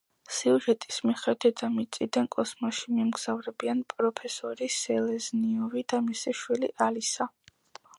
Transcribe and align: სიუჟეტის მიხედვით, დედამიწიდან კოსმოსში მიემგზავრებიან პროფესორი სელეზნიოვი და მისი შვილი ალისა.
სიუჟეტის 0.35 0.95
მიხედვით, 1.09 1.43
დედამიწიდან 1.57 2.31
კოსმოსში 2.37 2.95
მიემგზავრებიან 2.95 3.85
პროფესორი 3.95 4.73
სელეზნიოვი 4.81 5.89
და 5.95 6.05
მისი 6.11 6.39
შვილი 6.43 6.77
ალისა. 6.91 7.35